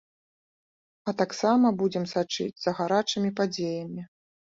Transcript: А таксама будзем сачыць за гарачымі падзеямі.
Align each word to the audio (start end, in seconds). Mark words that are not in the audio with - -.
А 1.11 1.15
таксама 1.19 1.73
будзем 1.83 2.09
сачыць 2.15 2.51
за 2.65 2.77
гарачымі 2.83 3.37
падзеямі. 3.41 4.01